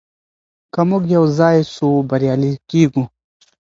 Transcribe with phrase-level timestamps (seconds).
[0.73, 3.03] که موږ يو ځای سو بريالي کيږو.